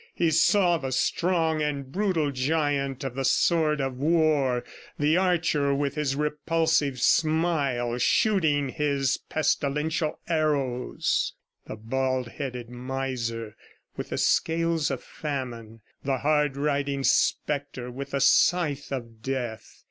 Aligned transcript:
He 0.15 0.31
saw 0.31 0.79
the 0.79 0.89
strong 0.91 1.61
and 1.61 1.91
brutal 1.91 2.31
giant 2.31 3.03
with 3.03 3.13
the 3.13 3.23
sword 3.23 3.79
of 3.79 3.97
War, 3.99 4.63
the 4.97 5.15
archer 5.15 5.75
with 5.75 5.93
his 5.93 6.15
repulsive 6.15 6.99
smile, 6.99 7.95
shooting 7.99 8.69
his 8.69 9.19
pestilential 9.29 10.19
arrows, 10.27 11.33
the 11.67 11.75
bald 11.75 12.29
headed 12.29 12.67
miser 12.67 13.55
with 13.95 14.09
the 14.09 14.17
scales 14.17 14.89
of 14.89 15.03
Famine, 15.03 15.81
the 16.03 16.17
hard 16.17 16.57
riding 16.57 17.03
spectre 17.03 17.91
with 17.91 18.09
the 18.09 18.21
scythe 18.21 18.91
of 18.91 19.21
Death. 19.21 19.77